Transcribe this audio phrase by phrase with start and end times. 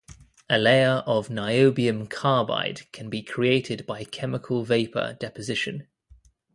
[0.49, 5.87] A layer of niobium carbide can be created by chemical vapor deposition.